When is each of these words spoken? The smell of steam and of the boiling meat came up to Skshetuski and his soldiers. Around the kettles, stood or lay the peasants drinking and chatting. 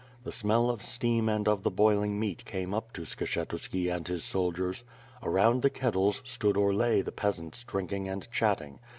The 0.23 0.31
smell 0.31 0.71
of 0.71 0.81
steam 0.81 1.29
and 1.29 1.47
of 1.47 1.61
the 1.61 1.69
boiling 1.69 2.19
meat 2.19 2.43
came 2.43 2.73
up 2.73 2.91
to 2.93 3.03
Skshetuski 3.03 3.95
and 3.95 4.07
his 4.07 4.23
soldiers. 4.23 4.83
Around 5.21 5.61
the 5.61 5.69
kettles, 5.69 6.23
stood 6.25 6.57
or 6.57 6.73
lay 6.73 7.01
the 7.01 7.11
peasants 7.11 7.63
drinking 7.63 8.09
and 8.09 8.27
chatting. 8.31 8.79